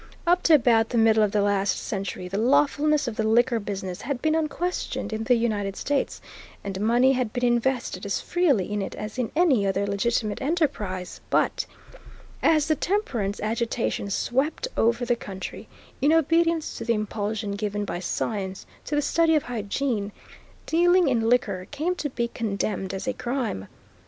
[0.25, 4.01] Up to about the middle of the last century the lawfulness of the liquor business
[4.01, 6.19] had been unquestioned in the United States,
[6.63, 11.21] and money had been invested as freely in it as in any other legitimate enterprise;
[11.29, 11.67] but,
[12.41, 15.67] as the temperance agitation swept over the country,
[16.01, 20.11] in obedience to the impulsion given by science to the study of hygiene,
[20.65, 23.67] dealing in liquor came to be condemned as a crime.